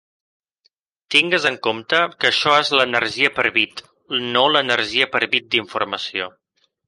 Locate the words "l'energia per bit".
2.79-3.85, 4.55-5.47